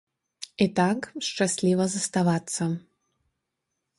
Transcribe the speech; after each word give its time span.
І 0.65 0.67
так, 0.79 1.01
шчасліва 1.27 1.85
заставацца. 1.95 2.63